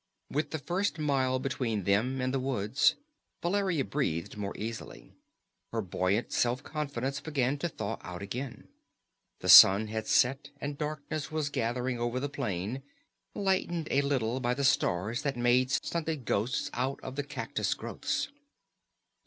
[0.31, 2.95] With the first mile between them and the woods,
[3.43, 5.13] Valeria breathed more easily.
[5.71, 8.67] Her buoyant self confidence began to thaw out again.
[9.41, 12.81] The sun had set and darkness was gathering over the plain,
[13.35, 18.29] lightened a little by the stars that made stunted ghosts out of the cactus growths.